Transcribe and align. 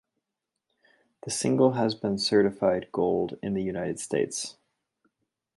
The 1.25 1.29
single 1.29 1.73
has 1.73 1.93
been 1.93 2.17
certified 2.17 2.87
Gold 2.91 3.37
in 3.43 3.53
the 3.53 3.61
United 3.61 3.99
States. 3.99 4.55